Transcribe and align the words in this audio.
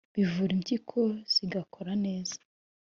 bivura 0.15 0.51
impyiko 0.57 0.99
zigakora 1.33 1.91
neza 2.05 2.37